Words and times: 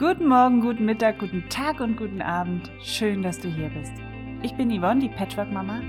Guten 0.00 0.28
Morgen, 0.28 0.62
guten 0.62 0.86
Mittag, 0.86 1.18
guten 1.18 1.46
Tag 1.50 1.80
und 1.80 1.98
guten 1.98 2.22
Abend. 2.22 2.70
Schön, 2.82 3.22
dass 3.22 3.38
du 3.38 3.48
hier 3.48 3.68
bist. 3.68 3.92
Ich 4.42 4.54
bin 4.54 4.70
Yvonne, 4.70 4.98
die 4.98 5.10
Patchwork-Mama, 5.10 5.82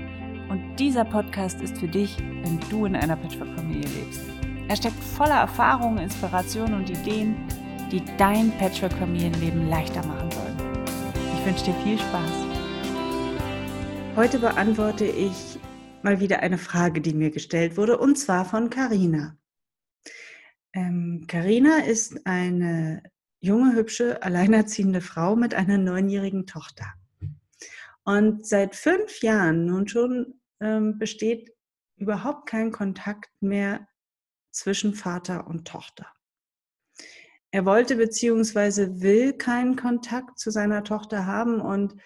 und 0.50 0.76
dieser 0.76 1.06
Podcast 1.06 1.62
ist 1.62 1.78
für 1.78 1.88
dich, 1.88 2.18
wenn 2.18 2.60
du 2.68 2.84
in 2.84 2.94
einer 2.94 3.16
Patchwork-Familie 3.16 3.88
lebst. 3.88 4.20
Er 4.68 4.76
steckt 4.76 5.02
voller 5.02 5.36
Erfahrungen, 5.36 5.96
Inspirationen 5.96 6.74
und 6.74 6.90
Ideen, 6.90 7.36
die 7.90 8.02
dein 8.18 8.50
Patchwork-Familienleben 8.58 9.70
leichter 9.70 10.06
machen 10.06 10.30
sollen. 10.30 10.58
Ich 11.38 11.46
wünsche 11.46 11.64
dir 11.64 11.74
viel 11.82 11.98
Spaß. 11.98 12.32
Heute 14.14 14.38
beantworte 14.40 15.06
ich 15.06 15.58
mal 16.02 16.20
wieder 16.20 16.40
eine 16.40 16.58
Frage, 16.58 17.00
die 17.00 17.14
mir 17.14 17.30
gestellt 17.30 17.78
wurde, 17.78 17.96
und 17.96 18.18
zwar 18.18 18.44
von 18.44 18.68
Karina. 18.68 19.38
Karina 20.74 21.78
ähm, 21.78 21.84
ist 21.86 22.26
eine 22.26 23.02
junge, 23.42 23.74
hübsche, 23.74 24.22
alleinerziehende 24.22 25.00
Frau 25.00 25.36
mit 25.36 25.52
einer 25.52 25.76
neunjährigen 25.76 26.46
Tochter. 26.46 26.86
Und 28.04 28.46
seit 28.46 28.76
fünf 28.76 29.20
Jahren 29.20 29.66
nun 29.66 29.86
schon 29.88 30.40
ähm, 30.60 30.98
besteht 30.98 31.50
überhaupt 31.96 32.48
kein 32.48 32.70
Kontakt 32.70 33.30
mehr 33.40 33.86
zwischen 34.52 34.94
Vater 34.94 35.46
und 35.46 35.66
Tochter. 35.66 36.06
Er 37.50 37.66
wollte 37.66 37.96
bzw. 37.96 39.02
will 39.02 39.32
keinen 39.34 39.76
Kontakt 39.76 40.38
zu 40.38 40.50
seiner 40.50 40.84
Tochter 40.84 41.26
haben 41.26 41.60
und 41.60 41.96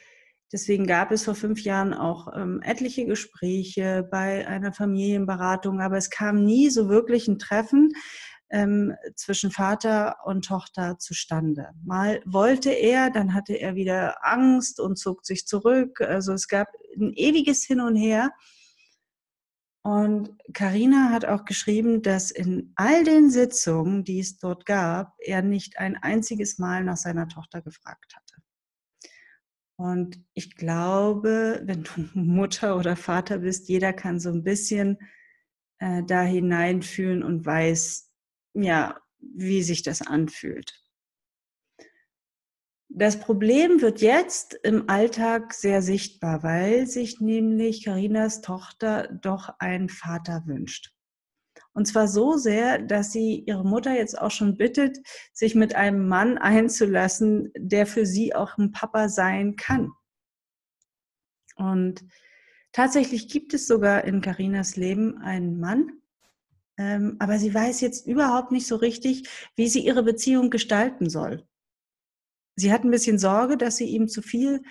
deswegen 0.53 0.87
gab 0.87 1.13
es 1.13 1.25
vor 1.25 1.35
fünf 1.35 1.61
Jahren 1.61 1.93
auch 1.93 2.29
ähm, 2.35 2.63
etliche 2.63 3.05
Gespräche 3.05 4.09
bei 4.11 4.47
einer 4.49 4.73
Familienberatung, 4.73 5.81
aber 5.81 5.99
es 5.99 6.11
kam 6.11 6.45
nie 6.45 6.71
so 6.71 6.89
wirklich 6.89 7.29
ein 7.29 7.39
Treffen, 7.39 7.93
ähm, 8.51 8.95
zwischen 9.15 9.51
Vater 9.51 10.19
und 10.25 10.45
Tochter 10.45 10.99
zustande. 10.99 11.71
Mal 11.85 12.21
wollte 12.25 12.71
er, 12.71 13.11
dann 13.11 13.35
hatte 13.35 13.55
er 13.55 13.75
wieder 13.75 14.25
Angst 14.25 14.81
und 14.81 14.99
zog 14.99 15.25
sich 15.25 15.47
zurück. 15.47 16.01
Also 16.01 16.33
es 16.33 16.49
gab 16.49 16.69
ein 16.97 17.13
ewiges 17.15 17.65
Hin 17.65 17.81
und 17.81 17.97
Her. 17.97 18.31
Und 19.83 20.31
Karina 20.53 21.11
hat 21.11 21.25
auch 21.25 21.45
geschrieben, 21.45 22.03
dass 22.03 22.33
in 22.33 22.73
all 22.75 23.05
den 23.05 23.31
Sitzungen, 23.31 24.03
die 24.03 24.19
es 24.19 24.37
dort 24.37 24.67
gab, 24.67 25.15
er 25.21 25.43
nicht 25.43 25.79
ein 25.79 25.97
einziges 25.97 26.59
Mal 26.59 26.83
nach 26.83 26.97
seiner 26.97 27.29
Tochter 27.29 27.63
gefragt 27.63 28.17
hatte. 28.17 28.43
Und 29.79 30.19
ich 30.33 30.57
glaube, 30.57 31.63
wenn 31.65 31.85
du 31.85 31.91
Mutter 32.15 32.77
oder 32.77 32.97
Vater 32.97 33.39
bist, 33.39 33.69
jeder 33.69 33.93
kann 33.93 34.19
so 34.19 34.31
ein 34.31 34.43
bisschen 34.43 34.99
äh, 35.79 36.03
da 36.05 36.23
hineinfühlen 36.23 37.23
und 37.23 37.45
weiß, 37.45 38.06
ja, 38.63 39.01
wie 39.19 39.63
sich 39.63 39.83
das 39.83 40.03
anfühlt. 40.03 40.83
Das 42.89 43.21
Problem 43.21 43.83
wird 43.83 44.01
jetzt 44.01 44.55
im 44.63 44.89
Alltag 44.89 45.53
sehr 45.53 45.83
sichtbar, 45.83 46.43
weil 46.43 46.87
sich 46.87 47.21
nämlich 47.21 47.85
Karinas 47.85 48.41
Tochter 48.41 49.09
doch 49.21 49.51
einen 49.59 49.89
Vater 49.89 50.45
wünscht. 50.47 50.93
Und 51.75 51.87
zwar 51.87 52.09
so 52.09 52.39
sehr, 52.39 52.79
dass 52.79 53.13
sie 53.13 53.45
ihre 53.47 53.65
Mutter 53.65 53.95
jetzt 53.95 54.19
auch 54.19 54.31
schon 54.31 54.57
bittet, 54.57 54.99
sich 55.35 55.55
mit 55.55 55.75
einem 55.75 56.09
Mann 56.09 56.39
einzulassen, 56.39 57.53
der 57.59 57.87
für 57.87 58.07
sie 58.07 58.35
auch 58.35 58.57
ein 58.57 58.73
Papa 58.73 59.11
sein 59.11 59.57
kann. 59.57 59.93
Und 61.57 62.03
tatsächlich 62.73 63.29
gibt 63.29 63.53
es 63.53 63.67
sogar 63.67 64.05
in 64.05 64.23
Karinas 64.23 64.77
Leben 64.77 65.19
einen 65.19 65.61
Mann, 65.61 66.01
aber 67.19 67.39
sie 67.39 67.53
weiß 67.53 67.81
jetzt 67.81 68.07
überhaupt 68.07 68.53
nicht 68.53 68.67
so 68.67 68.77
richtig, 68.77 69.29
wie 69.55 69.69
sie 69.69 69.81
ihre 69.81 70.03
Beziehung 70.03 70.51
gestalten 70.51 71.09
soll. 71.09 71.47
Sie 72.57 72.73
hat 72.73 72.85
ein 72.85 72.91
bisschen 72.91 73.19
Sorge, 73.19 73.57
dass 73.57 73.77
sie 73.77 73.87
ihm 73.87 74.09
zu 74.09 74.23
viel 74.23 74.63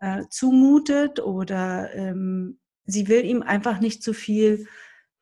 äh, 0.00 0.24
zumutet 0.30 1.20
oder 1.20 1.92
ähm, 1.94 2.58
sie 2.84 3.08
will 3.08 3.24
ihm 3.24 3.42
einfach 3.42 3.80
nicht 3.80 4.02
zu 4.02 4.12
viel 4.12 4.66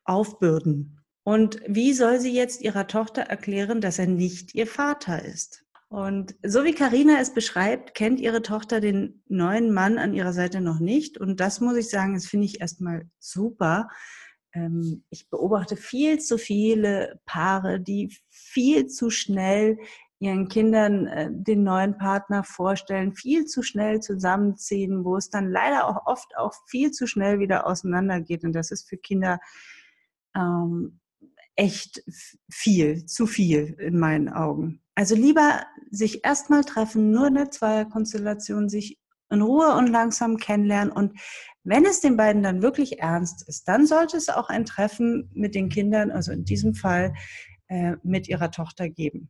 aufbürden. 0.03 1.01
Und 1.23 1.59
wie 1.67 1.93
soll 1.93 2.19
sie 2.19 2.33
jetzt 2.33 2.61
ihrer 2.61 2.87
Tochter 2.87 3.23
erklären, 3.23 3.81
dass 3.81 3.99
er 3.99 4.07
nicht 4.07 4.55
ihr 4.55 4.65
Vater 4.65 5.23
ist? 5.25 5.65
Und 5.89 6.35
so 6.45 6.63
wie 6.63 6.73
Karina 6.73 7.19
es 7.19 7.33
beschreibt, 7.33 7.93
kennt 7.93 8.19
ihre 8.19 8.41
Tochter 8.41 8.81
den 8.81 9.23
neuen 9.27 9.73
Mann 9.73 9.97
an 9.97 10.13
ihrer 10.13 10.33
Seite 10.33 10.61
noch 10.61 10.79
nicht. 10.79 11.17
Und 11.17 11.39
das 11.39 11.61
muss 11.61 11.77
ich 11.77 11.89
sagen, 11.89 12.13
das 12.13 12.25
finde 12.25 12.45
ich 12.45 12.61
erstmal 12.61 13.09
super, 13.19 13.89
ähm, 13.89 13.95
ich 15.09 15.29
beobachte 15.29 15.75
viel 15.75 16.19
zu 16.19 16.37
viele 16.37 17.19
Paare, 17.25 17.79
die 17.79 18.15
viel 18.29 18.87
zu 18.87 19.09
schnell 19.09 19.77
ihren 20.19 20.47
Kindern 20.47 21.07
äh, 21.07 21.29
den 21.31 21.63
neuen 21.63 21.97
Partner 21.97 22.43
vorstellen, 22.43 23.13
viel 23.13 23.45
zu 23.45 23.61
schnell 23.61 23.99
zusammenziehen, 23.99 25.05
wo 25.05 25.15
es 25.17 25.29
dann 25.29 25.51
leider 25.51 25.87
auch 25.87 26.05
oft 26.05 26.35
auch 26.37 26.53
viel 26.67 26.91
zu 26.91 27.05
schnell 27.07 27.39
wieder 27.39 27.67
auseinandergeht. 27.67 28.43
Und 28.43 28.53
das 28.53 28.71
ist 28.71 28.89
für 28.89 28.97
Kinder 28.97 29.39
ähm, 30.35 30.99
echt 31.55 32.03
viel, 32.49 33.05
zu 33.05 33.27
viel 33.27 33.75
in 33.79 33.99
meinen 33.99 34.29
Augen. 34.29 34.81
Also 34.95 35.15
lieber 35.15 35.65
sich 35.91 36.23
erstmal 36.25 36.63
treffen, 36.63 37.11
nur 37.11 37.27
eine 37.27 37.49
Zweierkonstellation, 37.49 38.69
sich 38.69 38.99
in 39.29 39.41
Ruhe 39.41 39.75
und 39.75 39.87
langsam 39.87 40.37
kennenlernen 40.37 40.91
und 40.91 41.19
wenn 41.67 41.85
es 41.85 41.99
den 41.99 42.15
beiden 42.15 42.43
dann 42.43 42.61
wirklich 42.61 42.99
ernst 42.99 43.47
ist, 43.47 43.67
dann 43.67 43.85
sollte 43.85 44.15
es 44.15 44.29
auch 44.29 44.49
ein 44.49 44.65
Treffen 44.65 45.29
mit 45.33 45.53
den 45.53 45.69
Kindern, 45.69 46.11
also 46.11 46.31
in 46.31 46.45
diesem 46.45 46.73
Fall 46.73 47.13
äh, 47.67 47.97
mit 48.03 48.29
ihrer 48.29 48.51
Tochter 48.51 48.89
geben. 48.89 49.29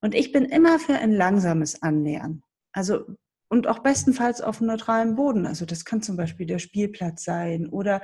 Und 0.00 0.14
ich 0.14 0.32
bin 0.32 0.44
immer 0.44 0.80
für 0.80 0.94
ein 0.94 1.12
langsames 1.12 1.80
Annähern. 1.80 2.42
Also 2.72 3.06
und 3.48 3.68
auch 3.68 3.80
bestenfalls 3.80 4.40
auf 4.40 4.60
einem 4.60 4.68
neutralen 4.68 5.14
Boden. 5.14 5.46
Also 5.46 5.66
das 5.66 5.84
kann 5.84 6.02
zum 6.02 6.16
Beispiel 6.16 6.46
der 6.46 6.58
Spielplatz 6.58 7.22
sein 7.22 7.68
oder 7.68 8.00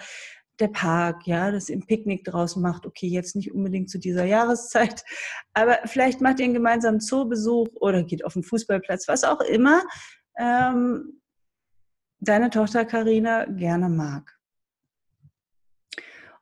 der 0.60 0.68
Park, 0.68 1.26
ja, 1.26 1.50
das 1.50 1.68
im 1.68 1.86
Picknick 1.86 2.24
draußen 2.24 2.60
macht. 2.60 2.86
Okay, 2.86 3.08
jetzt 3.08 3.34
nicht 3.34 3.52
unbedingt 3.52 3.90
zu 3.90 3.98
dieser 3.98 4.24
Jahreszeit, 4.24 5.02
aber 5.54 5.78
vielleicht 5.86 6.20
macht 6.20 6.38
ihr 6.38 6.44
einen 6.44 6.54
gemeinsamen 6.54 7.00
Zoobesuch 7.00 7.68
oder 7.80 8.04
geht 8.04 8.24
auf 8.24 8.34
den 8.34 8.42
Fußballplatz, 8.42 9.08
was 9.08 9.24
auch 9.24 9.40
immer. 9.40 9.82
Ähm, 10.38 11.18
deine 12.20 12.50
Tochter 12.50 12.84
Karina 12.84 13.44
gerne 13.44 13.88
mag. 13.88 14.38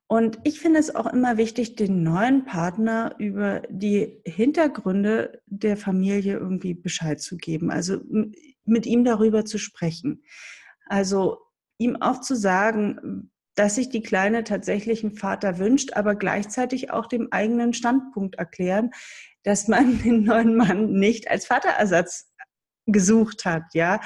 Und 0.08 0.38
ich 0.44 0.60
finde 0.60 0.78
es 0.78 0.94
auch 0.94 1.12
immer 1.12 1.36
wichtig, 1.36 1.74
den 1.74 2.04
neuen 2.04 2.44
Partner 2.44 3.16
über 3.18 3.62
die 3.68 4.20
Hintergründe 4.24 5.42
der 5.46 5.76
Familie 5.76 6.34
irgendwie 6.34 6.74
Bescheid 6.74 7.20
zu 7.20 7.36
geben, 7.36 7.70
also 7.72 8.00
mit 8.64 8.86
ihm 8.86 9.04
darüber 9.04 9.44
zu 9.44 9.58
sprechen. 9.58 10.22
Also 10.86 11.38
ihm 11.78 11.96
auch 12.00 12.20
zu 12.20 12.36
sagen, 12.36 13.30
dass 13.56 13.74
sich 13.74 13.88
die 13.88 14.02
Kleine 14.02 14.44
tatsächlich 14.44 15.02
einen 15.02 15.16
Vater 15.16 15.58
wünscht, 15.58 15.94
aber 15.94 16.14
gleichzeitig 16.14 16.90
auch 16.92 17.06
dem 17.06 17.32
eigenen 17.32 17.72
Standpunkt 17.72 18.36
erklären, 18.36 18.90
dass 19.42 19.66
man 19.66 19.98
den 20.04 20.22
neuen 20.22 20.54
Mann 20.54 20.92
nicht 20.92 21.28
als 21.28 21.46
Vaterersatz 21.46 22.30
gesucht 22.86 23.44
hat, 23.44 23.64
ja, 23.74 24.00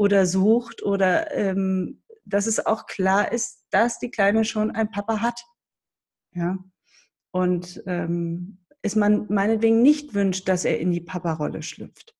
oder 0.00 0.24
sucht 0.24 0.82
oder 0.82 1.30
ähm, 1.36 2.02
dass 2.24 2.46
es 2.46 2.64
auch 2.64 2.86
klar 2.86 3.32
ist, 3.32 3.66
dass 3.68 3.98
die 3.98 4.10
Kleine 4.10 4.46
schon 4.46 4.70
einen 4.70 4.90
Papa 4.90 5.20
hat. 5.20 5.44
Ja. 6.32 6.56
Und 7.32 7.82
ähm, 7.84 8.64
es 8.80 8.96
man 8.96 9.26
meinetwegen 9.28 9.82
nicht 9.82 10.14
wünscht, 10.14 10.48
dass 10.48 10.64
er 10.64 10.80
in 10.80 10.90
die 10.90 11.02
Papa-Rolle 11.02 11.62
schlüpft. 11.62 12.16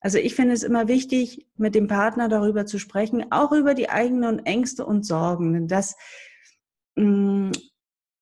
Also 0.00 0.18
ich 0.18 0.34
finde 0.34 0.54
es 0.54 0.64
immer 0.64 0.88
wichtig, 0.88 1.46
mit 1.56 1.76
dem 1.76 1.86
Partner 1.86 2.28
darüber 2.28 2.66
zu 2.66 2.80
sprechen, 2.80 3.30
auch 3.30 3.52
über 3.52 3.74
die 3.74 3.90
eigenen 3.90 4.44
Ängste 4.44 4.84
und 4.84 5.06
Sorgen. 5.06 5.52
Denn 5.52 5.68
das 5.68 5.94
mh, 6.96 7.50
mm, 7.50 7.52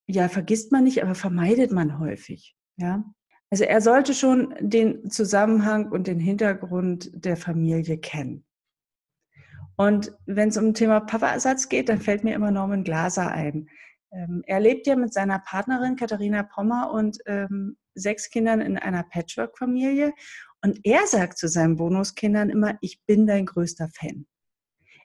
ja, 0.06 0.28
vergisst 0.28 0.70
man 0.70 0.84
nicht, 0.84 1.02
aber 1.02 1.14
vermeidet 1.14 1.72
man 1.72 1.98
häufig. 1.98 2.54
Ja. 2.76 3.06
Also 3.48 3.64
er 3.64 3.80
sollte 3.80 4.12
schon 4.12 4.54
den 4.60 5.10
Zusammenhang 5.10 5.90
und 5.90 6.08
den 6.08 6.20
Hintergrund 6.20 7.10
der 7.14 7.38
Familie 7.38 7.96
kennen. 7.96 8.45
Und 9.76 10.12
wenn 10.24 10.48
es 10.48 10.56
um 10.56 10.74
Thema 10.74 11.00
Papa-Ersatz 11.00 11.68
geht, 11.68 11.88
dann 11.88 12.00
fällt 12.00 12.24
mir 12.24 12.34
immer 12.34 12.50
Norman 12.50 12.84
Glaser 12.84 13.30
ein. 13.30 13.68
Ähm, 14.12 14.42
er 14.46 14.60
lebt 14.60 14.86
ja 14.86 14.96
mit 14.96 15.12
seiner 15.12 15.38
Partnerin 15.40 15.96
Katharina 15.96 16.42
Pommer 16.42 16.90
und 16.92 17.18
ähm, 17.26 17.76
sechs 17.94 18.30
Kindern 18.30 18.60
in 18.60 18.78
einer 18.78 19.02
Patchwork-Familie. 19.02 20.12
Und 20.62 20.80
er 20.84 21.06
sagt 21.06 21.38
zu 21.38 21.48
seinen 21.48 21.76
Bonuskindern 21.76 22.50
immer, 22.50 22.78
ich 22.80 23.04
bin 23.04 23.26
dein 23.26 23.46
größter 23.46 23.88
Fan. 23.92 24.26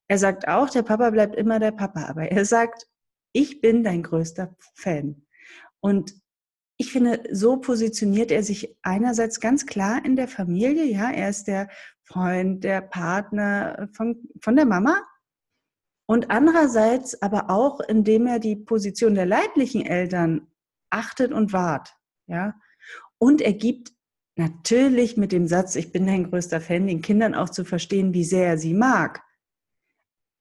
Er 0.08 0.18
sagt 0.18 0.48
auch, 0.48 0.70
der 0.70 0.84
Papa 0.84 1.10
bleibt 1.10 1.36
immer 1.36 1.60
der 1.60 1.72
Papa, 1.72 2.06
aber 2.06 2.32
er 2.32 2.46
sagt, 2.46 2.88
ich 3.34 3.62
bin 3.62 3.84
dein 3.84 4.04
größter 4.04 4.56
Fan. 4.76 5.26
Und 5.80 6.14
ich 6.78 6.92
finde, 6.92 7.24
so 7.32 7.58
positioniert 7.58 8.32
er 8.32 8.44
sich 8.44 8.76
einerseits 8.82 9.40
ganz 9.40 9.66
klar 9.66 10.04
in 10.04 10.16
der 10.16 10.28
Familie. 10.28 10.86
Ja, 10.86 11.12
er 11.12 11.30
ist 11.30 11.48
der 11.48 11.70
Freund, 12.12 12.64
der 12.64 12.82
Partner 12.82 13.90
von, 13.94 14.22
von 14.42 14.56
der 14.56 14.66
Mama. 14.66 15.02
Und 16.06 16.30
andererseits 16.30 17.22
aber 17.22 17.50
auch, 17.50 17.80
indem 17.80 18.28
er 18.28 18.40
die 18.40 18.56
Position 18.56 19.16
der 19.16 19.26
leiblichen 19.26 19.86
Eltern 19.86 20.48
achtet 20.90 21.32
und 21.32 21.54
wahrt. 21.54 21.96
Ja, 22.28 22.56
und 23.18 23.42
er 23.42 23.54
gibt 23.54 23.92
Natürlich 24.38 25.18
mit 25.18 25.32
dem 25.32 25.48
Satz, 25.48 25.76
ich 25.76 25.92
bin 25.92 26.08
dein 26.08 26.30
größter 26.30 26.62
Fan, 26.62 26.88
den 26.88 27.02
Kindern 27.02 27.36
auch 27.36 27.50
zu 27.50 27.66
verstehen, 27.66 28.14
wie 28.14 28.24
sehr 28.24 28.48
er 28.48 28.58
sie 28.58 28.74
mag. 28.74 29.22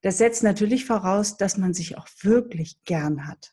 Das 0.03 0.19
setzt 0.19 0.43
natürlich 0.43 0.87
voraus, 0.87 1.37
dass 1.37 1.59
man 1.59 1.75
sich 1.75 1.99
auch 1.99 2.09
wirklich 2.23 2.83
gern 2.85 3.27
hat. 3.27 3.53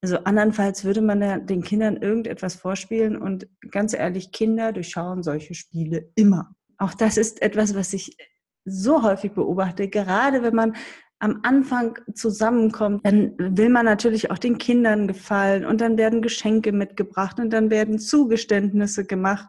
Also 0.00 0.18
andernfalls 0.18 0.84
würde 0.84 1.00
man 1.00 1.20
ja 1.22 1.38
den 1.38 1.64
Kindern 1.64 1.96
irgendetwas 1.96 2.54
vorspielen 2.54 3.16
und 3.16 3.48
ganz 3.70 3.94
ehrlich, 3.94 4.30
Kinder 4.30 4.72
durchschauen 4.72 5.24
solche 5.24 5.54
Spiele 5.54 6.12
immer. 6.14 6.54
Auch 6.78 6.94
das 6.94 7.16
ist 7.16 7.42
etwas, 7.42 7.74
was 7.74 7.92
ich 7.92 8.16
so 8.64 9.02
häufig 9.02 9.32
beobachte, 9.32 9.88
gerade 9.88 10.42
wenn 10.42 10.54
man 10.54 10.76
am 11.20 11.40
Anfang 11.42 11.98
zusammenkommt, 12.14 13.04
dann 13.04 13.34
will 13.38 13.68
man 13.70 13.84
natürlich 13.84 14.30
auch 14.30 14.38
den 14.38 14.58
Kindern 14.58 15.08
gefallen 15.08 15.64
und 15.64 15.80
dann 15.80 15.98
werden 15.98 16.22
Geschenke 16.22 16.72
mitgebracht 16.72 17.40
und 17.40 17.50
dann 17.50 17.70
werden 17.70 17.98
Zugeständnisse 17.98 19.04
gemacht, 19.04 19.48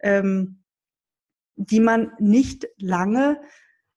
ähm, 0.00 0.62
die 1.56 1.80
man 1.80 2.12
nicht 2.18 2.66
lange 2.78 3.40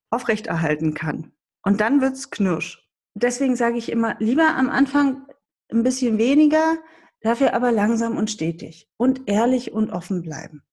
aufrechterhalten 0.09 0.93
kann. 0.93 1.31
Und 1.63 1.79
dann 1.81 2.01
wird's 2.01 2.29
knirsch. 2.29 2.85
Deswegen 3.13 3.55
sage 3.55 3.77
ich 3.77 3.91
immer, 3.91 4.15
lieber 4.19 4.55
am 4.55 4.69
Anfang 4.69 5.25
ein 5.71 5.83
bisschen 5.83 6.17
weniger, 6.17 6.77
dafür 7.21 7.53
aber 7.53 7.71
langsam 7.71 8.17
und 8.17 8.29
stetig 8.29 8.89
und 8.97 9.27
ehrlich 9.27 9.71
und 9.71 9.91
offen 9.91 10.21
bleiben. 10.21 10.63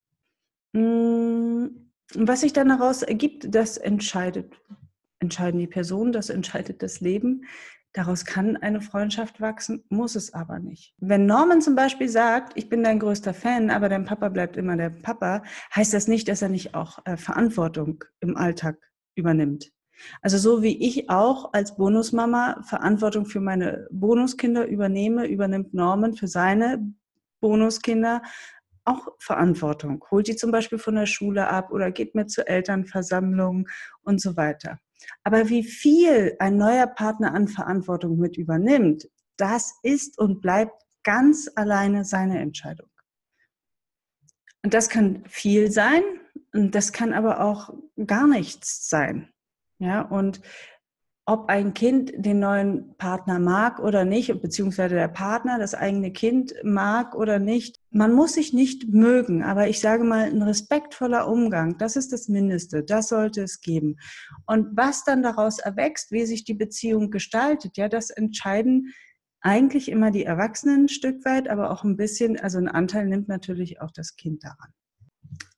Mm, 2.15 2.29
was 2.29 2.41
sich 2.41 2.53
dann 2.53 2.69
daraus 2.69 3.03
ergibt, 3.03 3.55
das 3.55 3.77
entscheidet 3.77 4.53
entscheiden 5.25 5.59
die 5.59 5.67
Personen, 5.67 6.13
das 6.13 6.29
entscheidet 6.31 6.83
das 6.83 7.01
Leben. 7.01 7.45
Daraus 7.93 8.25
kann 8.25 8.57
eine 8.57 8.81
Freundschaft 8.81 9.41
wachsen, 9.41 9.85
muss 9.89 10.17
es 10.17 10.35
aber 10.35 10.59
nicht. 10.59 10.95
Wenn 10.99 11.27
Norman 11.27 11.63
zum 11.63 11.77
Beispiel 11.77 12.09
sagt, 12.09 12.53
ich 12.57 12.69
bin 12.69 12.83
dein 12.83 12.99
größter 12.99 13.33
Fan, 13.33 13.71
aber 13.71 13.89
dein 13.89 14.05
Papa 14.05 14.29
bleibt 14.29 14.57
immer 14.57 14.77
der 14.77 14.91
Papa, 14.91 15.43
heißt 15.75 15.95
das 15.95 16.09
nicht, 16.09 16.29
dass 16.29 16.43
er 16.43 16.49
nicht 16.49 16.75
auch 16.75 16.99
äh, 17.07 17.17
Verantwortung 17.17 18.05
im 18.21 18.37
Alltag 18.37 18.77
übernimmt. 19.15 19.71
Also 20.23 20.39
so 20.39 20.63
wie 20.63 20.77
ich 20.85 21.09
auch 21.09 21.53
als 21.53 21.77
Bonusmama 21.77 22.63
Verantwortung 22.65 23.27
für 23.27 23.41
meine 23.41 23.87
Bonuskinder 23.93 24.67
übernehme, 24.67 25.27
übernimmt 25.27 25.73
Norman 25.73 26.15
für 26.15 26.27
seine 26.27 26.85
Bonuskinder 27.41 28.23
auch 28.85 29.09
Verantwortung. 29.19 30.05
Holt 30.11 30.29
die 30.29 30.37
zum 30.37 30.51
Beispiel 30.51 30.79
von 30.79 30.95
der 30.95 31.07
Schule 31.07 31.49
ab 31.49 31.71
oder 31.73 31.91
geht 31.91 32.15
mit 32.15 32.31
zur 32.31 32.49
Elternversammlung 32.49 33.69
und 34.03 34.21
so 34.21 34.37
weiter. 34.37 34.79
Aber 35.23 35.49
wie 35.49 35.65
viel 35.65 36.37
ein 36.39 36.57
neuer 36.57 36.87
Partner 36.87 37.35
an 37.35 37.49
Verantwortung 37.49 38.19
mit 38.19 38.37
übernimmt, 38.37 39.09
das 39.37 39.75
ist 39.83 40.19
und 40.19 40.41
bleibt 40.41 40.83
ganz 41.03 41.51
alleine 41.55 42.05
seine 42.05 42.39
Entscheidung. 42.39 42.89
Und 44.63 44.73
das 44.73 44.89
kann 44.89 45.25
viel 45.29 45.71
sein 45.71 46.03
und 46.53 46.75
das 46.75 46.93
kann 46.93 47.13
aber 47.13 47.41
auch 47.41 47.75
gar 48.07 48.27
nichts 48.27 48.89
sein. 48.89 49.29
Ja, 49.79 50.03
und 50.03 50.41
ob 51.27 51.49
ein 51.49 51.73
Kind 51.73 52.13
den 52.17 52.39
neuen 52.39 52.97
Partner 52.99 53.39
mag 53.39 53.79
oder 53.81 54.05
nicht, 54.05 54.43
beziehungsweise 54.43 54.95
der 54.95 55.09
Partner 55.09 55.59
das 55.59 55.75
eigene 55.75 56.13
Kind 56.13 56.55
mag 56.63 57.15
oder 57.15 57.39
nicht. 57.39 57.81
Man 57.91 58.13
muss 58.13 58.35
sich 58.35 58.53
nicht 58.53 58.89
mögen, 58.89 59.43
aber 59.43 59.69
ich 59.69 59.81
sage 59.81 60.05
mal, 60.05 60.25
ein 60.25 60.43
respektvoller 60.43 61.27
Umgang, 61.27 61.79
das 61.79 61.97
ist 61.97 62.13
das 62.13 62.29
Mindeste, 62.29 62.85
das 62.85 63.09
sollte 63.09 63.43
es 63.43 63.63
geben. 63.63 63.97
Und 64.47 64.77
was 64.77 65.05
dann 65.05 65.23
daraus 65.23 65.59
erwächst, 65.59 66.13
wie 66.13 66.27
sich 66.27 66.45
die 66.45 66.55
Beziehung 66.55 67.11
gestaltet, 67.11 67.79
ja, 67.79 67.89
das 67.89 68.11
entscheiden 68.11 68.93
eigentlich 69.41 69.91
immer 69.91 70.11
die 70.11 70.25
Erwachsenen 70.25 70.85
ein 70.85 70.89
Stück 70.89 71.25
weit, 71.25 71.49
aber 71.49 71.71
auch 71.71 71.85
ein 71.85 71.97
bisschen, 71.97 72.39
also 72.39 72.59
ein 72.59 72.69
Anteil 72.69 73.07
nimmt 73.07 73.29
natürlich 73.29 73.81
auch 73.81 73.91
das 73.93 74.17
Kind 74.17 74.45
daran 74.45 74.73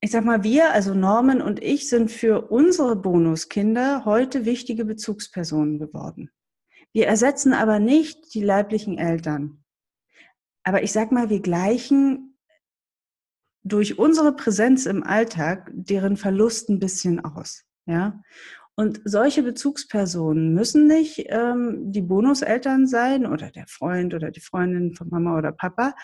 ich 0.00 0.10
sag 0.10 0.24
mal, 0.24 0.42
wir, 0.42 0.72
also 0.72 0.94
Norman 0.94 1.40
und 1.40 1.62
ich, 1.62 1.88
sind 1.88 2.10
für 2.10 2.50
unsere 2.50 2.96
Bonuskinder 2.96 4.04
heute 4.04 4.44
wichtige 4.44 4.84
Bezugspersonen 4.84 5.78
geworden. 5.78 6.30
Wir 6.92 7.06
ersetzen 7.06 7.52
aber 7.52 7.78
nicht 7.78 8.34
die 8.34 8.42
leiblichen 8.42 8.98
Eltern. 8.98 9.64
Aber 10.64 10.82
ich 10.82 10.92
sag 10.92 11.12
mal, 11.12 11.30
wir 11.30 11.40
gleichen 11.40 12.36
durch 13.62 13.98
unsere 13.98 14.34
Präsenz 14.34 14.86
im 14.86 15.02
Alltag 15.02 15.70
deren 15.74 16.16
Verlust 16.16 16.68
ein 16.68 16.78
bisschen 16.78 17.24
aus. 17.24 17.64
Ja? 17.86 18.22
Und 18.76 19.00
solche 19.04 19.42
Bezugspersonen 19.42 20.54
müssen 20.54 20.86
nicht 20.86 21.24
ähm, 21.28 21.90
die 21.90 22.02
Bonuseltern 22.02 22.86
sein 22.86 23.26
oder 23.26 23.50
der 23.50 23.66
Freund 23.66 24.14
oder 24.14 24.30
die 24.30 24.40
Freundin 24.40 24.94
von 24.94 25.08
Mama 25.08 25.36
oder 25.36 25.52
Papa, 25.52 25.94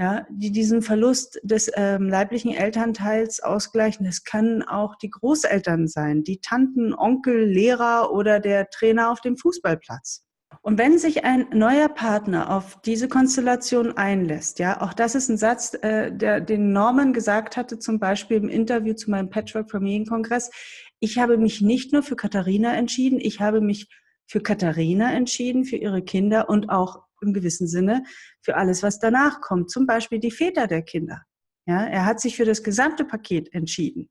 ja, 0.00 0.26
die 0.30 0.50
diesen 0.50 0.80
Verlust 0.80 1.38
des 1.42 1.70
ähm, 1.74 2.08
leiblichen 2.08 2.54
Elternteils 2.54 3.40
ausgleichen. 3.40 4.06
Das 4.06 4.24
können 4.24 4.62
auch 4.62 4.96
die 4.96 5.10
Großeltern 5.10 5.88
sein, 5.88 6.24
die 6.24 6.40
Tanten, 6.40 6.94
Onkel, 6.94 7.44
Lehrer 7.44 8.10
oder 8.10 8.40
der 8.40 8.70
Trainer 8.70 9.10
auf 9.10 9.20
dem 9.20 9.36
Fußballplatz. 9.36 10.24
Und 10.62 10.78
wenn 10.78 10.98
sich 10.98 11.24
ein 11.26 11.48
neuer 11.52 11.90
Partner 11.90 12.50
auf 12.50 12.80
diese 12.80 13.08
Konstellation 13.08 13.94
einlässt, 13.98 14.58
ja, 14.58 14.80
auch 14.80 14.94
das 14.94 15.14
ist 15.14 15.28
ein 15.28 15.36
Satz, 15.36 15.74
äh, 15.82 16.10
der 16.10 16.40
den 16.40 16.72
Norman 16.72 17.12
gesagt 17.12 17.58
hatte, 17.58 17.78
zum 17.78 17.98
Beispiel 17.98 18.38
im 18.38 18.48
Interview 18.48 18.94
zu 18.94 19.10
meinem 19.10 19.28
Patchwork 19.28 19.70
Familienkongress. 19.70 20.50
Ich 20.98 21.18
habe 21.18 21.36
mich 21.36 21.60
nicht 21.60 21.92
nur 21.92 22.02
für 22.02 22.16
Katharina 22.16 22.74
entschieden, 22.74 23.20
ich 23.20 23.40
habe 23.40 23.60
mich 23.60 23.90
für 24.26 24.40
Katharina 24.40 25.12
entschieden, 25.12 25.66
für 25.66 25.76
ihre 25.76 26.00
Kinder 26.00 26.48
und 26.48 26.70
auch 26.70 27.09
im 27.22 27.32
gewissen 27.32 27.66
Sinne 27.66 28.04
für 28.42 28.56
alles, 28.56 28.82
was 28.82 28.98
danach 28.98 29.40
kommt. 29.40 29.70
Zum 29.70 29.86
Beispiel 29.86 30.18
die 30.18 30.30
Väter 30.30 30.66
der 30.66 30.82
Kinder. 30.82 31.22
Ja, 31.66 31.84
er 31.84 32.04
hat 32.04 32.20
sich 32.20 32.36
für 32.36 32.44
das 32.44 32.62
gesamte 32.62 33.04
Paket 33.04 33.52
entschieden. 33.52 34.10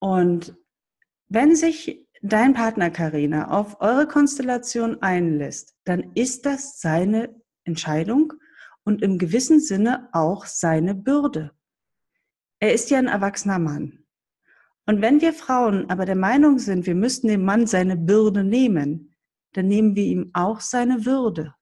Und 0.00 0.56
wenn 1.28 1.56
sich 1.56 2.06
dein 2.22 2.54
Partner 2.54 2.90
Karina 2.90 3.48
auf 3.48 3.80
eure 3.80 4.06
Konstellation 4.06 5.00
einlässt, 5.02 5.74
dann 5.84 6.12
ist 6.14 6.46
das 6.46 6.80
seine 6.80 7.34
Entscheidung 7.64 8.32
und 8.84 9.02
im 9.02 9.18
gewissen 9.18 9.60
Sinne 9.60 10.08
auch 10.12 10.46
seine 10.46 10.94
Bürde. 10.94 11.52
Er 12.60 12.74
ist 12.74 12.90
ja 12.90 12.98
ein 12.98 13.08
erwachsener 13.08 13.58
Mann. 13.58 14.04
Und 14.86 15.00
wenn 15.00 15.20
wir 15.20 15.32
Frauen 15.32 15.88
aber 15.88 16.04
der 16.04 16.16
Meinung 16.16 16.58
sind, 16.58 16.86
wir 16.86 16.94
müssten 16.94 17.28
dem 17.28 17.44
Mann 17.44 17.66
seine 17.66 17.96
Bürde 17.96 18.44
nehmen, 18.44 19.13
dann 19.54 19.66
nehmen 19.68 19.96
wir 19.96 20.04
ihm 20.04 20.30
auch 20.34 20.60
seine 20.60 21.06
Würde. 21.06 21.54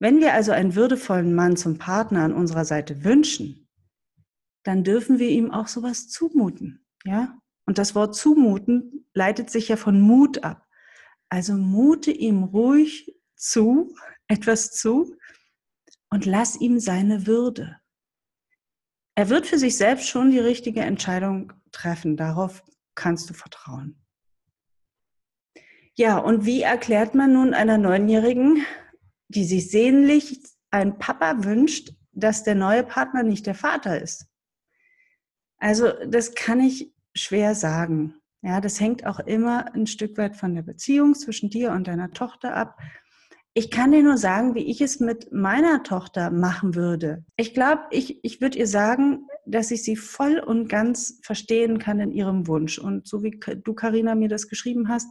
Wenn 0.00 0.20
wir 0.20 0.34
also 0.34 0.52
einen 0.52 0.74
würdevollen 0.74 1.34
Mann 1.34 1.56
zum 1.56 1.78
Partner 1.78 2.22
an 2.22 2.32
unserer 2.32 2.64
Seite 2.64 3.02
wünschen, 3.04 3.68
dann 4.64 4.84
dürfen 4.84 5.18
wir 5.18 5.30
ihm 5.30 5.50
auch 5.50 5.66
sowas 5.66 6.08
zumuten, 6.08 6.84
ja? 7.04 7.38
Und 7.66 7.78
das 7.78 7.94
Wort 7.94 8.14
zumuten 8.14 9.06
leitet 9.12 9.50
sich 9.50 9.68
ja 9.68 9.76
von 9.76 10.00
Mut 10.00 10.42
ab. 10.42 10.66
Also 11.28 11.52
mute 11.54 12.10
ihm 12.10 12.44
ruhig 12.44 13.14
zu, 13.36 13.94
etwas 14.28 14.72
zu 14.72 15.14
und 16.10 16.24
lass 16.24 16.58
ihm 16.60 16.80
seine 16.80 17.26
Würde. 17.26 17.76
Er 19.14 19.28
wird 19.28 19.46
für 19.46 19.58
sich 19.58 19.76
selbst 19.76 20.08
schon 20.08 20.30
die 20.30 20.38
richtige 20.38 20.80
Entscheidung 20.80 21.52
treffen. 21.72 22.16
Darauf 22.16 22.62
kannst 22.94 23.28
du 23.28 23.34
vertrauen. 23.34 24.00
Ja, 25.98 26.18
und 26.18 26.46
wie 26.46 26.62
erklärt 26.62 27.16
man 27.16 27.32
nun 27.32 27.54
einer 27.54 27.76
Neunjährigen, 27.76 28.64
die 29.26 29.42
sich 29.42 29.68
sehnlich 29.68 30.40
einen 30.70 30.96
Papa 30.98 31.42
wünscht, 31.42 31.92
dass 32.12 32.44
der 32.44 32.54
neue 32.54 32.84
Partner 32.84 33.24
nicht 33.24 33.46
der 33.46 33.56
Vater 33.56 34.00
ist? 34.00 34.28
Also 35.58 35.88
das 36.06 36.36
kann 36.36 36.60
ich 36.60 36.94
schwer 37.16 37.56
sagen. 37.56 38.14
Ja, 38.42 38.60
das 38.60 38.78
hängt 38.78 39.06
auch 39.06 39.18
immer 39.18 39.74
ein 39.74 39.88
Stück 39.88 40.16
weit 40.18 40.36
von 40.36 40.54
der 40.54 40.62
Beziehung 40.62 41.16
zwischen 41.16 41.50
dir 41.50 41.72
und 41.72 41.88
deiner 41.88 42.12
Tochter 42.12 42.54
ab. 42.54 42.78
Ich 43.52 43.72
kann 43.72 43.90
dir 43.90 44.04
nur 44.04 44.18
sagen, 44.18 44.54
wie 44.54 44.70
ich 44.70 44.80
es 44.80 45.00
mit 45.00 45.32
meiner 45.32 45.82
Tochter 45.82 46.30
machen 46.30 46.76
würde. 46.76 47.24
Ich 47.36 47.54
glaube, 47.54 47.82
ich, 47.90 48.24
ich 48.24 48.40
würde 48.40 48.56
ihr 48.56 48.68
sagen, 48.68 49.26
dass 49.46 49.72
ich 49.72 49.82
sie 49.82 49.96
voll 49.96 50.38
und 50.38 50.68
ganz 50.68 51.18
verstehen 51.24 51.80
kann 51.80 51.98
in 51.98 52.12
ihrem 52.12 52.46
Wunsch. 52.46 52.78
Und 52.78 53.08
so 53.08 53.24
wie 53.24 53.40
du, 53.40 53.74
Karina, 53.74 54.14
mir 54.14 54.28
das 54.28 54.46
geschrieben 54.46 54.88
hast, 54.88 55.08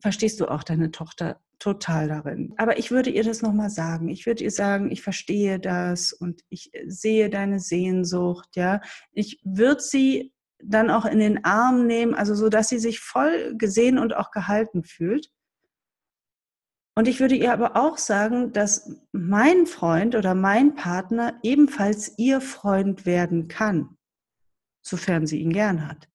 verstehst 0.00 0.40
du 0.40 0.46
auch 0.46 0.62
deine 0.62 0.90
Tochter 0.90 1.40
total 1.58 2.08
darin. 2.08 2.54
Aber 2.56 2.78
ich 2.78 2.90
würde 2.90 3.10
ihr 3.10 3.22
das 3.22 3.42
nochmal 3.42 3.70
sagen. 3.70 4.08
Ich 4.08 4.26
würde 4.26 4.42
ihr 4.42 4.50
sagen, 4.50 4.90
ich 4.90 5.02
verstehe 5.02 5.60
das 5.60 6.12
und 6.12 6.42
ich 6.48 6.72
sehe 6.86 7.28
deine 7.28 7.60
Sehnsucht, 7.60 8.56
ja. 8.56 8.80
Ich 9.12 9.40
würde 9.44 9.82
sie 9.82 10.32
dann 10.62 10.90
auch 10.90 11.04
in 11.04 11.18
den 11.18 11.44
Arm 11.44 11.86
nehmen, 11.86 12.14
also 12.14 12.34
so, 12.34 12.48
dass 12.48 12.68
sie 12.68 12.78
sich 12.78 13.00
voll 13.00 13.54
gesehen 13.56 13.98
und 13.98 14.14
auch 14.14 14.30
gehalten 14.30 14.84
fühlt. 14.84 15.30
Und 16.94 17.08
ich 17.08 17.20
würde 17.20 17.34
ihr 17.34 17.52
aber 17.52 17.76
auch 17.76 17.98
sagen, 17.98 18.52
dass 18.52 18.94
mein 19.12 19.66
Freund 19.66 20.14
oder 20.14 20.34
mein 20.34 20.74
Partner 20.74 21.38
ebenfalls 21.42 22.14
ihr 22.18 22.40
Freund 22.40 23.06
werden 23.06 23.48
kann, 23.48 23.96
sofern 24.82 25.26
sie 25.26 25.40
ihn 25.40 25.52
gern 25.52 25.88
hat. 25.88 26.08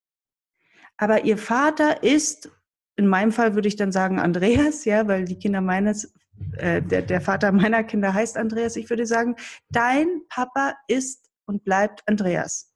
Aber 0.98 1.25
ihr 1.25 1.38
Vater 1.38 2.03
ist 2.03 2.51
in 2.96 3.08
meinem 3.08 3.32
Fall 3.32 3.56
würde 3.56 3.68
ich 3.68 3.75
dann 3.75 3.92
sagen 3.92 4.20
Andreas, 4.20 4.86
ja, 4.86 5.08
weil 5.08 5.25
die 5.25 5.38
Kinder 5.38 5.62
meines 5.62 6.14
äh, 6.58 6.82
der, 6.82 7.02
der 7.02 7.22
Vater 7.22 7.52
meiner 7.52 7.84
Kinder 7.84 8.14
heißt 8.14 8.38
Andreas, 8.38 8.75
ich 8.75 8.90
würde 8.90 9.06
sagen, 9.06 9.36
dein 9.70 10.08
Papa 10.30 10.75
ist 10.88 11.30
und 11.46 11.64
bleibt 11.64 12.08
Andreas. 12.08 12.74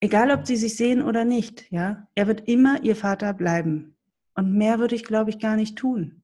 Egal, 0.00 0.30
ob 0.30 0.46
sie 0.46 0.56
sich 0.56 0.76
sehen 0.76 1.02
oder 1.02 1.24
nicht, 1.24 1.70
ja, 1.70 2.06
er 2.14 2.26
wird 2.26 2.46
immer 2.48 2.82
ihr 2.82 2.96
Vater 2.96 3.32
bleiben. 3.32 3.96
Und 4.34 4.52
mehr 4.52 4.78
würde 4.78 4.94
ich, 4.94 5.04
glaube 5.04 5.30
ich, 5.30 5.38
gar 5.38 5.56
nicht 5.56 5.76
tun. 5.76 6.22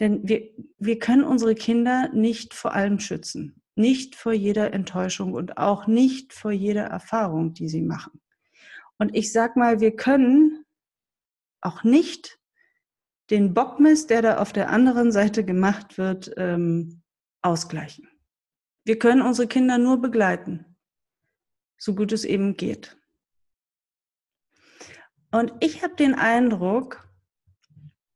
Denn 0.00 0.26
wir, 0.28 0.50
wir 0.78 0.98
können 0.98 1.24
unsere 1.24 1.54
Kinder 1.54 2.10
nicht 2.12 2.54
vor 2.54 2.74
allem 2.74 2.98
schützen. 2.98 3.62
Nicht 3.76 4.16
vor 4.16 4.32
jeder 4.32 4.72
Enttäuschung 4.72 5.34
und 5.34 5.58
auch 5.58 5.86
nicht 5.86 6.32
vor 6.32 6.50
jeder 6.50 6.84
Erfahrung, 6.84 7.52
die 7.52 7.68
sie 7.68 7.82
machen. 7.82 8.20
Und 8.98 9.14
ich 9.14 9.32
sag 9.32 9.56
mal, 9.56 9.80
wir 9.80 9.94
können 9.94 10.64
auch 11.66 11.84
nicht 11.84 12.38
den 13.30 13.54
Bockmist, 13.54 14.10
der 14.10 14.22
da 14.22 14.38
auf 14.38 14.52
der 14.52 14.70
anderen 14.70 15.10
Seite 15.12 15.44
gemacht 15.44 15.98
wird, 15.98 16.32
ähm, 16.36 17.02
ausgleichen. 17.42 18.08
Wir 18.84 18.98
können 18.98 19.22
unsere 19.22 19.48
Kinder 19.48 19.78
nur 19.78 20.00
begleiten, 20.00 20.76
so 21.76 21.94
gut 21.94 22.12
es 22.12 22.24
eben 22.24 22.56
geht. 22.56 22.96
Und 25.32 25.52
ich 25.60 25.82
habe 25.82 25.96
den 25.96 26.14
Eindruck, 26.14 27.06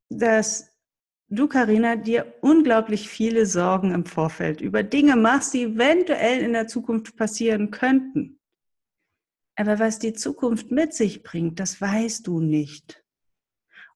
dass 0.08 0.70
du, 1.28 1.48
Karina, 1.48 1.96
dir 1.96 2.34
unglaublich 2.40 3.08
viele 3.08 3.46
Sorgen 3.46 3.92
im 3.92 4.06
Vorfeld 4.06 4.60
über 4.60 4.82
Dinge 4.82 5.16
machst, 5.16 5.54
die 5.54 5.64
eventuell 5.64 6.40
in 6.40 6.52
der 6.52 6.68
Zukunft 6.68 7.16
passieren 7.16 7.70
könnten. 7.70 8.40
Aber 9.56 9.78
was 9.78 9.98
die 9.98 10.12
Zukunft 10.12 10.70
mit 10.70 10.94
sich 10.94 11.22
bringt, 11.22 11.60
das 11.60 11.80
weißt 11.80 12.26
du 12.26 12.40
nicht. 12.40 12.99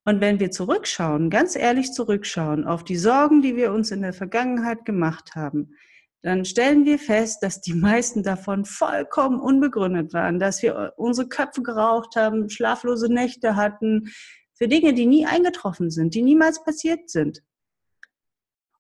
Und 0.05 0.21
wenn 0.21 0.39
wir 0.39 0.51
zurückschauen, 0.51 1.31
ganz 1.31 1.57
ehrlich 1.57 1.93
zurückschauen 1.93 2.65
auf 2.65 2.85
die 2.85 2.97
Sorgen, 2.97 3.41
die 3.41 3.57
wir 3.57 3.73
uns 3.73 3.91
in 3.91 4.03
der 4.03 4.13
Vergangenheit 4.13 4.85
gemacht 4.85 5.35
haben, 5.35 5.75
dann 6.21 6.45
stellen 6.45 6.85
wir 6.85 6.99
fest, 6.99 7.43
dass 7.43 7.61
die 7.61 7.75
meisten 7.75 8.23
davon 8.23 8.65
vollkommen 8.65 9.41
unbegründet 9.41 10.13
waren, 10.13 10.39
dass 10.39 10.63
wir 10.63 10.95
unsere 10.97 11.29
Köpfe 11.29 11.63
geraucht 11.63 12.17
haben, 12.17 12.49
schlaflose 12.49 13.13
Nächte 13.13 13.57
hatten, 13.57 14.11
für 14.55 14.69
Dinge, 14.69 14.95
die 14.95 15.07
nie 15.07 15.27
eingetroffen 15.27 15.91
sind, 15.91 16.15
die 16.15 16.23
niemals 16.23 16.63
passiert 16.65 17.11
sind. 17.11 17.43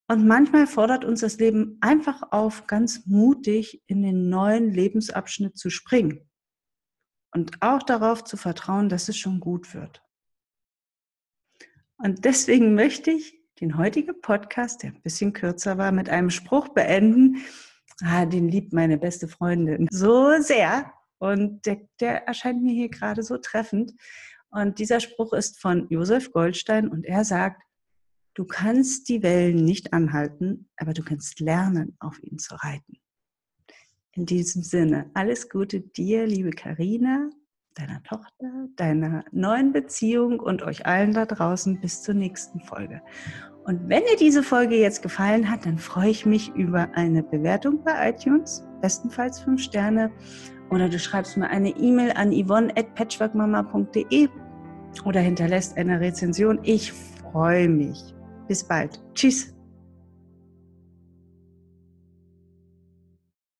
Und 0.07 0.27
manchmal 0.27 0.67
fordert 0.67 1.05
uns 1.05 1.21
das 1.21 1.39
Leben 1.39 1.79
einfach 1.81 2.23
auf, 2.31 2.67
ganz 2.67 3.07
mutig 3.07 3.83
in 3.87 4.03
den 4.03 4.29
neuen 4.29 4.71
Lebensabschnitt 4.71 5.57
zu 5.57 5.71
springen 5.71 6.29
und 7.33 7.63
auch 7.63 7.83
darauf 7.83 8.23
zu 8.23 8.37
vertrauen, 8.37 8.89
dass 8.89 9.09
es 9.09 9.17
schon 9.17 9.41
gut 9.41 9.75
wird. 9.75 10.04
Und 11.99 12.25
deswegen 12.25 12.75
möchte 12.75 13.11
ich 13.11 13.41
den 13.61 13.79
heutigen 13.79 14.21
Podcast, 14.21 14.83
der 14.83 14.91
ein 14.91 15.03
bisschen 15.03 15.33
kürzer 15.33 15.79
war, 15.79 15.93
mit 15.93 16.09
einem 16.09 16.31
Spruch 16.31 16.69
beenden. 16.69 17.45
Ah, 18.03 18.27
den 18.27 18.49
liebt 18.49 18.73
meine 18.73 18.99
beste 18.99 19.29
Freundin 19.29 19.87
so 19.91 20.41
sehr. 20.41 20.93
Und 21.19 21.65
der, 21.67 21.81
der 22.01 22.27
erscheint 22.27 22.63
mir 22.63 22.73
hier 22.73 22.89
gerade 22.89 23.23
so 23.23 23.39
treffend. 23.39 23.93
Und 24.51 24.79
dieser 24.79 25.01
Spruch 25.01 25.33
ist 25.33 25.61
von 25.61 25.89
Josef 25.89 26.33
Goldstein 26.33 26.89
und 26.89 27.05
er 27.05 27.25
sagt, 27.25 27.63
du 28.35 28.45
kannst 28.45 29.09
die 29.09 29.23
Wellen 29.23 29.65
nicht 29.65 29.93
anhalten, 29.93 30.69
aber 30.77 30.93
du 30.93 31.03
kannst 31.03 31.41
lernen, 31.41 31.97
auf 32.01 32.23
ihnen 32.23 32.39
zu 32.39 32.55
reiten. 32.57 32.99
In 34.13 34.27
diesem 34.27 34.63
Sinne, 34.63 35.11
alles 35.15 35.49
Gute 35.49 35.81
dir, 35.81 36.27
liebe 36.27 36.51
Karina, 36.51 37.31
deiner 37.75 38.03
Tochter, 38.03 38.69
deiner 38.77 39.25
neuen 39.33 39.73
Beziehung 39.73 40.41
und 40.41 40.63
euch 40.63 40.87
allen 40.87 41.13
da 41.13 41.27
draußen 41.27 41.81
bis 41.81 42.03
zur 42.03 42.15
nächsten 42.15 42.61
Folge. 42.61 43.03
Und 43.65 43.89
wenn 43.89 44.03
dir 44.03 44.17
diese 44.19 44.43
Folge 44.43 44.77
jetzt 44.77 45.03
gefallen 45.03 45.51
hat, 45.51 45.65
dann 45.67 45.79
freue 45.79 46.11
ich 46.11 46.27
mich 46.27 46.55
über 46.55 46.89
eine 46.95 47.23
Bewertung 47.23 47.83
bei 47.83 48.11
iTunes, 48.11 48.67
bestenfalls 48.81 49.41
fünf 49.41 49.63
Sterne, 49.63 50.11
oder 50.71 50.89
du 50.89 50.99
schreibst 50.99 51.37
mir 51.37 51.49
eine 51.49 51.71
E-Mail 51.71 52.13
an 52.13 52.33
yvonne.patchworkmama.de 52.33 54.29
oder 55.05 55.21
hinterlässt 55.21 55.77
eine 55.77 56.01
Rezension. 56.01 56.59
Ich 56.63 56.93
freue 56.93 57.69
mich. 57.69 58.15
Bis 58.49 58.65
bald. 58.65 59.03
Tschüss. 59.15 59.54